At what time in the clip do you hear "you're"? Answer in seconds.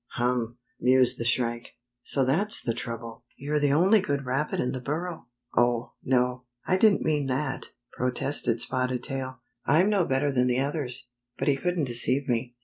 3.37-3.59